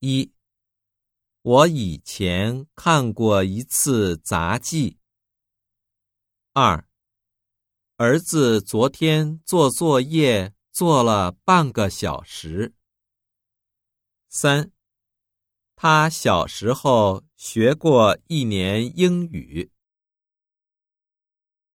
[0.00, 0.32] 一。
[1.42, 4.98] 我以前看过一次杂技。
[6.52, 6.86] 二。
[7.96, 12.74] 儿子昨天做作业做了半个小时。
[14.28, 14.70] 三。
[15.74, 19.75] 他小时候学过一年英语。